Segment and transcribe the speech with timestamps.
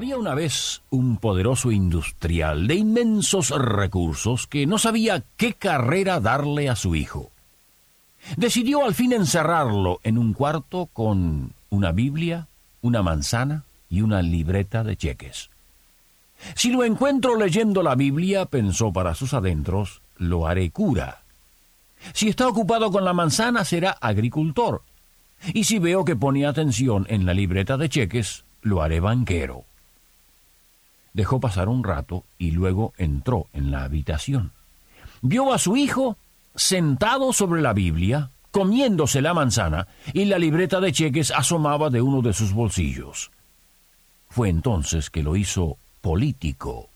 [0.00, 6.70] Había una vez un poderoso industrial de inmensos recursos que no sabía qué carrera darle
[6.70, 7.30] a su hijo.
[8.38, 12.46] Decidió al fin encerrarlo en un cuarto con una Biblia,
[12.80, 15.50] una manzana y una libreta de cheques.
[16.54, 21.20] Si lo encuentro leyendo la Biblia, pensó para sus adentros, lo haré cura.
[22.14, 24.80] Si está ocupado con la manzana, será agricultor.
[25.52, 29.66] Y si veo que pone atención en la libreta de cheques, lo haré banquero.
[31.12, 34.52] Dejó pasar un rato y luego entró en la habitación.
[35.22, 36.16] Vio a su hijo
[36.54, 42.22] sentado sobre la Biblia, comiéndose la manzana, y la libreta de cheques asomaba de uno
[42.22, 43.30] de sus bolsillos.
[44.28, 46.88] Fue entonces que lo hizo político.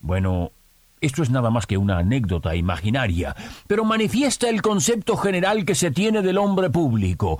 [0.00, 0.52] Bueno,
[1.00, 3.34] esto es nada más que una anécdota imaginaria,
[3.66, 7.38] pero manifiesta el concepto general que se tiene del hombre público,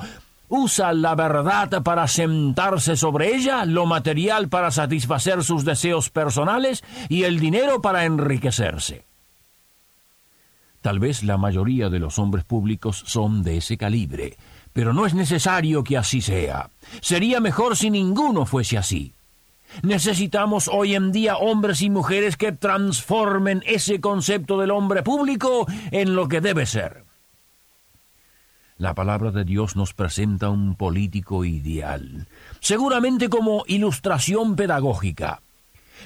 [0.48, 7.25] usa la verdad para sentarse sobre ella, lo material para satisfacer sus deseos personales y
[7.25, 9.05] el dinero para enriquecerse.
[10.81, 14.36] Tal vez la mayoría de los hombres públicos son de ese calibre,
[14.75, 16.69] pero no es necesario que así sea.
[17.01, 19.14] Sería mejor si ninguno fuese así.
[19.83, 26.14] Necesitamos hoy en día hombres y mujeres que transformen ese concepto del hombre público en
[26.14, 27.05] lo que debe ser.
[28.85, 32.29] La palabra de Dios nos presenta un político ideal,
[32.61, 35.41] seguramente como ilustración pedagógica.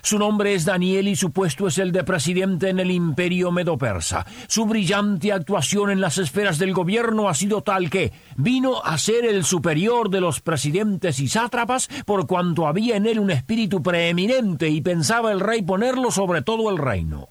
[0.01, 4.25] Su nombre es Daniel y su puesto es el de presidente en el imperio medo-persa.
[4.47, 9.25] Su brillante actuación en las esferas del gobierno ha sido tal que vino a ser
[9.25, 14.69] el superior de los presidentes y sátrapas por cuanto había en él un espíritu preeminente
[14.69, 17.31] y pensaba el rey ponerlo sobre todo el reino.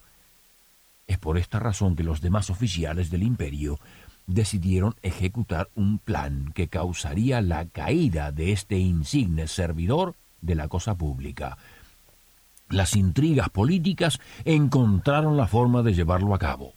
[1.07, 3.79] Es por esta razón que los demás oficiales del imperio
[4.27, 10.95] decidieron ejecutar un plan que causaría la caída de este insigne servidor de la cosa
[10.95, 11.57] pública.
[12.69, 16.73] Las intrigas políticas encontraron la forma de llevarlo a cabo.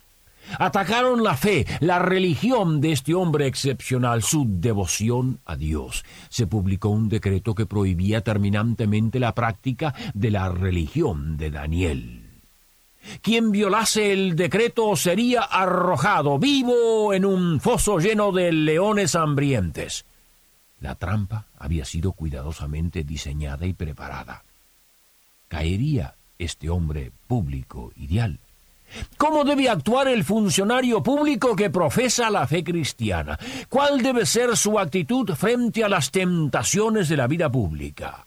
[0.59, 6.05] Atacaron la fe, la religión de este hombre excepcional, su devoción a Dios.
[6.29, 12.30] Se publicó un decreto que prohibía terminantemente la práctica de la religión de Daniel.
[13.23, 20.05] Quien violase el decreto sería arrojado vivo en un foso lleno de leones hambrientes.
[20.81, 24.45] La trampa había sido cuidadosamente diseñada y preparada.
[25.49, 28.39] Caería este hombre público ideal.
[29.17, 33.39] ¿Cómo debe actuar el funcionario público que profesa la fe cristiana?
[33.69, 38.27] ¿Cuál debe ser su actitud frente a las tentaciones de la vida pública?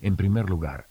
[0.00, 0.86] En primer lugar,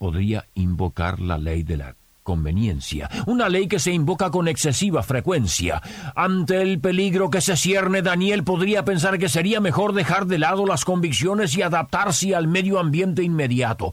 [0.00, 5.82] podría invocar la ley de la conveniencia, una ley que se invoca con excesiva frecuencia.
[6.16, 10.64] Ante el peligro que se cierne, Daniel podría pensar que sería mejor dejar de lado
[10.64, 13.92] las convicciones y adaptarse al medio ambiente inmediato.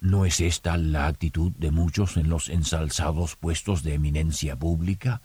[0.00, 5.22] ¿No es esta la actitud de muchos en los ensalzados puestos de eminencia pública?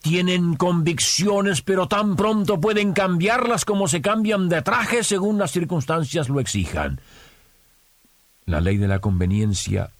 [0.00, 6.28] Tienen convicciones, pero tan pronto pueden cambiarlas como se cambian de traje según las circunstancias
[6.28, 7.00] lo exijan.
[8.46, 9.90] La ley de la conveniencia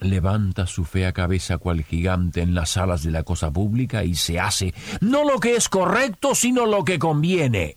[0.00, 4.40] levanta su fea cabeza cual gigante en las alas de la cosa pública y se
[4.40, 7.76] hace no lo que es correcto, sino lo que conviene.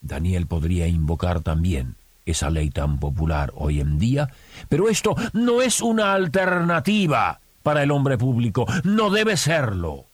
[0.00, 4.30] Daniel podría invocar también esa ley tan popular hoy en día,
[4.70, 10.06] pero esto no es una alternativa para el hombre público, no debe serlo.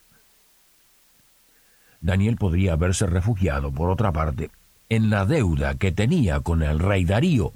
[2.01, 4.51] Daniel podría haberse refugiado, por otra parte,
[4.89, 7.53] en la deuda que tenía con el rey Darío,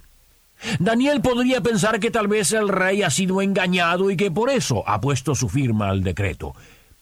[0.78, 4.82] Daniel podría pensar que tal vez el rey ha sido engañado y que por eso
[4.88, 6.55] ha puesto su firma al decreto.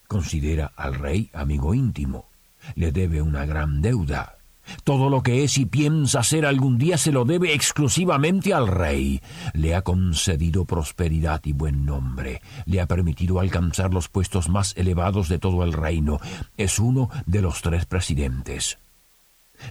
[0.07, 2.27] Considera al rey amigo íntimo.
[2.75, 4.37] Le debe una gran deuda.
[4.85, 9.21] Todo lo que es y piensa ser algún día se lo debe exclusivamente al rey.
[9.53, 12.43] Le ha concedido prosperidad y buen nombre.
[12.65, 16.19] Le ha permitido alcanzar los puestos más elevados de todo el reino.
[16.57, 18.79] Es uno de los tres presidentes.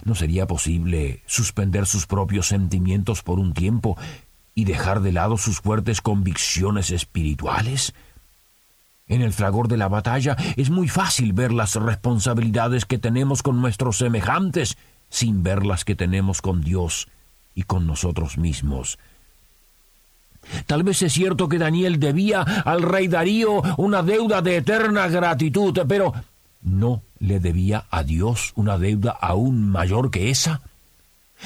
[0.04, 3.96] ¿No sería posible suspender sus propios sentimientos por un tiempo
[4.54, 7.94] y dejar de lado sus fuertes convicciones espirituales?
[9.08, 13.60] En el fragor de la batalla es muy fácil ver las responsabilidades que tenemos con
[13.60, 14.76] nuestros semejantes
[15.08, 17.08] sin ver las que tenemos con Dios
[17.54, 18.98] y con nosotros mismos.
[20.66, 25.78] Tal vez es cierto que Daniel debía al rey Darío una deuda de eterna gratitud,
[25.88, 26.12] pero
[26.66, 30.60] ¿no le debía a Dios una deuda aún mayor que esa?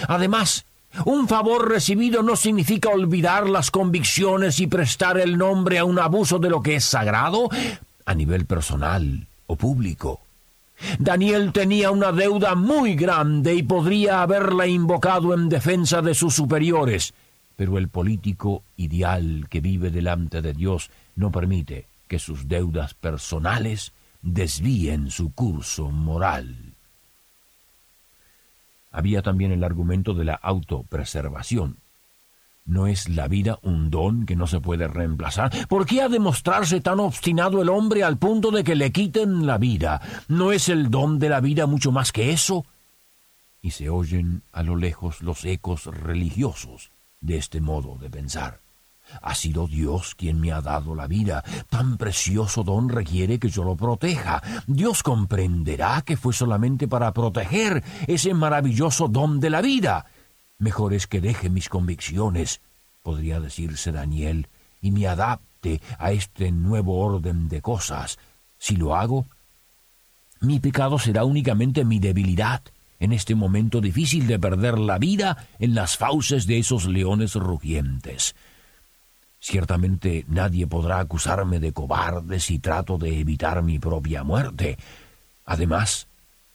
[0.08, 0.64] Además,
[1.04, 6.38] un favor recibido no significa olvidar las convicciones y prestar el nombre a un abuso
[6.38, 7.48] de lo que es sagrado
[8.04, 10.20] a nivel personal o público.
[10.98, 17.12] Daniel tenía una deuda muy grande y podría haberla invocado en defensa de sus superiores,
[17.56, 23.92] pero el político ideal que vive delante de Dios no permite que sus deudas personales
[24.22, 26.74] desvíen su curso moral.
[28.90, 31.78] Había también el argumento de la autopreservación.
[32.66, 35.50] ¿No es la vida un don que no se puede reemplazar?
[35.68, 39.46] ¿Por qué ha de mostrarse tan obstinado el hombre al punto de que le quiten
[39.46, 40.00] la vida?
[40.28, 42.66] ¿No es el don de la vida mucho más que eso?
[43.62, 46.90] Y se oyen a lo lejos los ecos religiosos
[47.20, 48.60] de este modo de pensar.
[49.22, 51.44] Ha sido Dios quien me ha dado la vida.
[51.68, 54.42] Tan precioso don requiere que yo lo proteja.
[54.66, 60.06] Dios comprenderá que fue solamente para proteger ese maravilloso don de la vida.
[60.58, 62.60] Mejor es que deje mis convicciones,
[63.02, 64.48] podría decirse Daniel,
[64.82, 68.18] y me adapte a este nuevo orden de cosas.
[68.58, 69.26] Si lo hago,
[70.40, 72.62] mi pecado será únicamente mi debilidad
[72.98, 78.36] en este momento difícil de perder la vida en las fauces de esos leones rugientes.
[79.40, 84.76] Ciertamente nadie podrá acusarme de cobarde si trato de evitar mi propia muerte.
[85.46, 86.08] Además,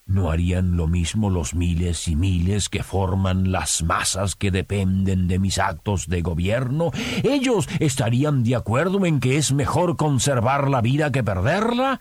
[0.05, 5.39] ¿no harían lo mismo los miles y miles que forman las masas que dependen de
[5.39, 6.91] mis actos de gobierno?
[7.23, 11.99] ¿Ellos estarían de acuerdo en que es mejor conservar la vida que perderla?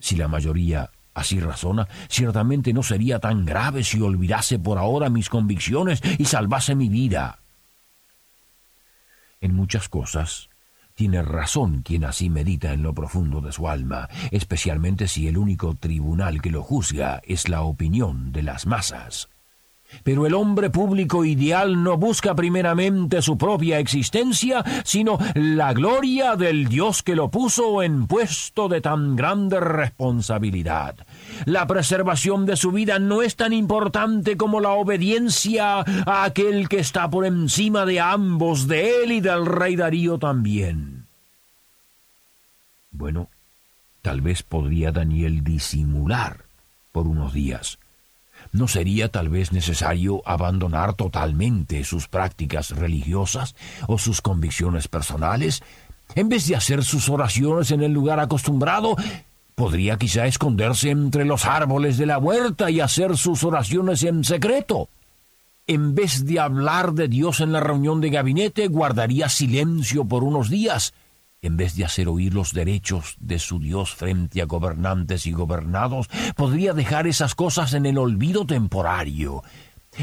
[0.00, 5.28] Si la mayoría así razona, ciertamente no sería tan grave si olvidase por ahora mis
[5.28, 7.40] convicciones y salvase mi vida
[9.40, 10.48] en muchas cosas.
[10.94, 15.74] Tiene razón quien así medita en lo profundo de su alma, especialmente si el único
[15.74, 19.28] tribunal que lo juzga es la opinión de las masas.
[20.02, 26.68] Pero el hombre público ideal no busca primeramente su propia existencia, sino la gloria del
[26.68, 30.96] Dios que lo puso en puesto de tan grande responsabilidad.
[31.46, 36.78] La preservación de su vida no es tan importante como la obediencia a aquel que
[36.78, 41.06] está por encima de ambos, de él y del rey Darío también.
[42.90, 43.28] Bueno,
[44.02, 46.44] tal vez podría Daniel disimular
[46.92, 47.78] por unos días
[48.52, 53.54] ¿No sería tal vez necesario abandonar totalmente sus prácticas religiosas
[53.86, 55.62] o sus convicciones personales?
[56.14, 58.96] En vez de hacer sus oraciones en el lugar acostumbrado,
[59.54, 64.88] podría quizá esconderse entre los árboles de la huerta y hacer sus oraciones en secreto.
[65.66, 70.48] En vez de hablar de Dios en la reunión de gabinete, guardaría silencio por unos
[70.48, 70.94] días
[71.42, 76.08] en vez de hacer oír los derechos de su Dios frente a gobernantes y gobernados,
[76.36, 79.42] podría dejar esas cosas en el olvido temporario.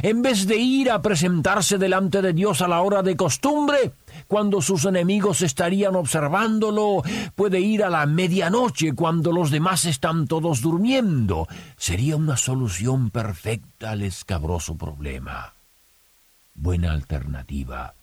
[0.01, 3.93] En vez de ir a presentarse delante de Dios a la hora de costumbre,
[4.27, 7.03] cuando sus enemigos estarían observándolo,
[7.35, 11.47] puede ir a la medianoche cuando los demás están todos durmiendo.
[11.77, 15.53] Sería una solución perfecta al escabroso problema.
[16.55, 17.93] Buena alternativa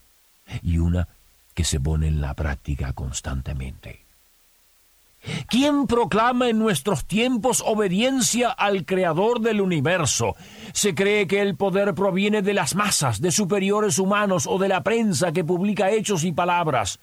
[0.62, 1.08] y una
[1.54, 4.06] que se pone en la práctica constantemente.
[5.46, 10.34] ¿Quién proclama en nuestros tiempos obediencia al Creador del universo?
[10.72, 14.82] Se cree que el poder proviene de las masas, de superiores humanos o de la
[14.82, 16.98] prensa que publica hechos y palabras.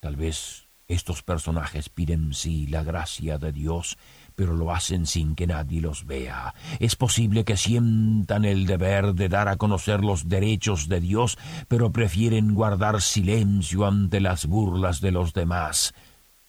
[0.00, 3.96] Tal vez estos personajes piden sí la gracia de Dios
[4.34, 6.54] pero lo hacen sin que nadie los vea.
[6.80, 11.92] Es posible que sientan el deber de dar a conocer los derechos de Dios, pero
[11.92, 15.94] prefieren guardar silencio ante las burlas de los demás.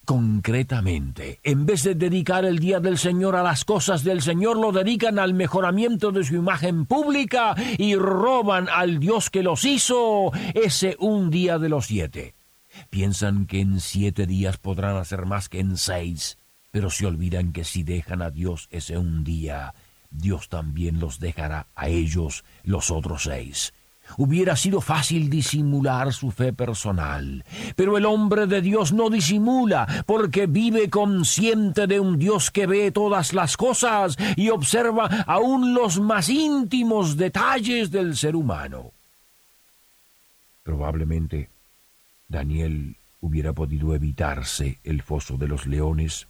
[0.04, 4.70] Concretamente, en vez de dedicar el Día del Señor a las cosas del Señor, lo
[4.70, 10.96] dedican al mejoramiento de su imagen pública y roban al Dios que los hizo ese
[10.98, 12.34] un día de los siete.
[12.90, 16.36] Piensan que en siete días podrán hacer más que en seis
[16.74, 19.74] pero se olvidan que si dejan a Dios ese un día,
[20.10, 23.72] Dios también los dejará a ellos los otros seis.
[24.16, 27.44] Hubiera sido fácil disimular su fe personal,
[27.76, 32.90] pero el hombre de Dios no disimula, porque vive consciente de un Dios que ve
[32.90, 38.90] todas las cosas y observa aún los más íntimos detalles del ser humano.
[40.64, 41.50] Probablemente
[42.26, 46.26] Daniel hubiera podido evitarse el foso de los leones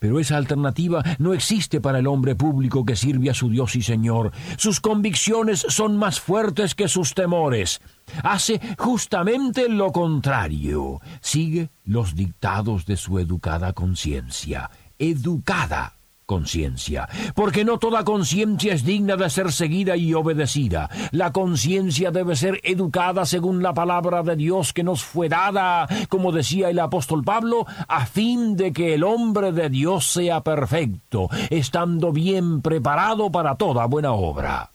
[0.00, 3.82] Pero esa alternativa no existe para el hombre público que sirve a su Dios y
[3.82, 4.32] Señor.
[4.56, 7.82] Sus convicciones son más fuertes que sus temores.
[8.24, 11.00] Hace justamente lo contrario.
[11.20, 14.70] Sigue los dictados de su educada conciencia.
[14.98, 15.99] Educada
[16.30, 20.88] conciencia, porque no toda conciencia es digna de ser seguida y obedecida.
[21.10, 26.30] La conciencia debe ser educada según la palabra de Dios que nos fue dada, como
[26.30, 32.12] decía el apóstol Pablo, a fin de que el hombre de Dios sea perfecto, estando
[32.12, 34.70] bien preparado para toda buena obra.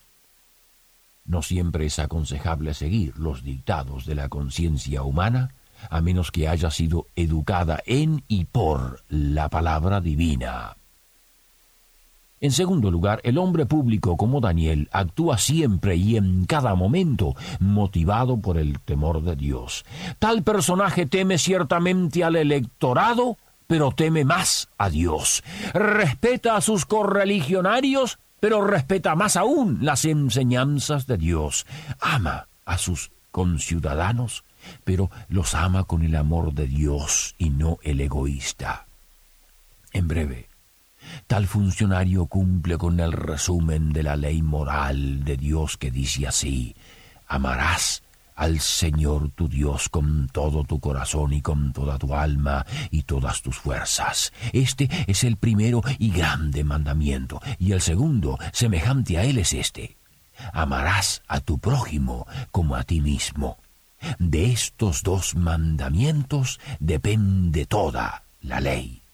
[1.24, 5.52] No siempre es aconsejable seguir los dictados de la conciencia humana,
[5.90, 10.76] a menos que haya sido educada en y por la palabra divina.
[12.46, 18.38] En segundo lugar, el hombre público como Daniel actúa siempre y en cada momento motivado
[18.38, 19.84] por el temor de Dios.
[20.20, 25.44] Tal personaje teme ciertamente al electorado, pero teme más a Dios.
[25.74, 31.66] Respeta a sus correligionarios, pero respeta más aún las enseñanzas de Dios.
[32.00, 34.44] Ama a sus conciudadanos,
[34.84, 38.86] pero los ama con el amor de Dios y no el egoísta.
[39.94, 40.48] En breve,
[41.28, 46.76] Tal funcionario cumple con el resumen de la ley moral de Dios que dice así,
[47.28, 48.04] amarás
[48.36, 53.42] al Señor tu Dios con todo tu corazón y con toda tu alma y todas
[53.42, 54.34] tus fuerzas.
[54.52, 59.98] Este es el primero y grande mandamiento, y el segundo, semejante a él, es este.
[60.52, 63.58] Amarás a tu prójimo como a ti mismo.
[64.20, 69.05] De estos dos mandamientos depende toda la ley.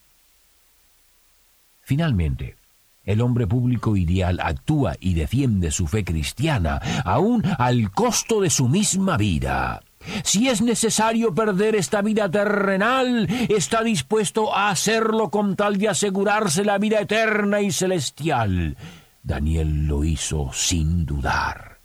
[1.82, 2.56] Finalmente,
[3.04, 8.70] el hombre público ideal actúa y defiende su fe cristiana, aún al costo de su
[8.70, 9.82] misma vida.
[10.24, 16.64] Si es necesario perder esta vida terrenal, está dispuesto a hacerlo con tal de asegurarse
[16.64, 18.78] la vida eterna y celestial.
[19.24, 21.80] Daniel lo hizo sin dudar.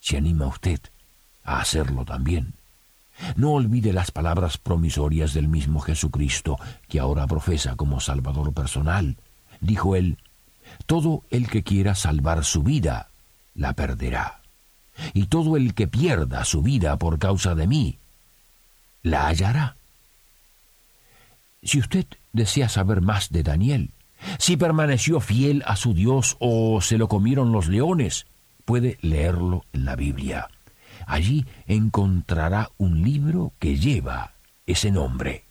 [0.00, 0.80] ¿Se anima usted
[1.44, 2.54] a hacerlo también?
[3.36, 6.58] No olvide las palabras promisorias del mismo Jesucristo,
[6.88, 9.16] que ahora profesa como Salvador personal.
[9.60, 10.18] Dijo él,
[10.86, 13.08] Todo el que quiera salvar su vida,
[13.54, 14.40] la perderá.
[15.12, 17.98] Y todo el que pierda su vida por causa de mí,
[19.02, 19.76] la hallará.
[21.62, 23.90] Si usted desea saber más de Daniel,
[24.38, 28.26] si permaneció fiel a su Dios o se lo comieron los leones,
[28.64, 30.48] puede leerlo en la Biblia.
[31.06, 34.34] Allí encontrará un libro que lleva
[34.66, 35.44] ese nombre.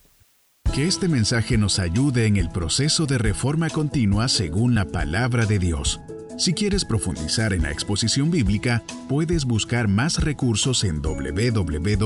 [0.74, 5.57] Que este mensaje nos ayude en el proceso de reforma continua según la palabra de
[5.57, 6.01] Dios.
[6.38, 12.05] Si quieres profundizar en la exposición bíblica, puedes buscar más recursos en www.poema.co.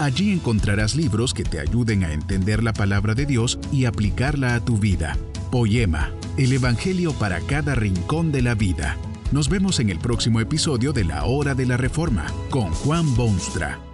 [0.00, 4.64] Allí encontrarás libros que te ayuden a entender la palabra de Dios y aplicarla a
[4.64, 5.16] tu vida.
[5.52, 8.98] Poema, el Evangelio para cada rincón de la vida.
[9.32, 13.93] Nos vemos en el próximo episodio de La Hora de la Reforma con Juan Bonstra.